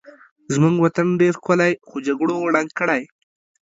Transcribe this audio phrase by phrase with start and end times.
[0.53, 3.01] زمونږ وطن ډېر ښکلی خو جګړو ړنګ کړی